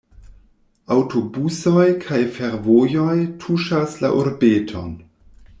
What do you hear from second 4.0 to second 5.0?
la urbeton.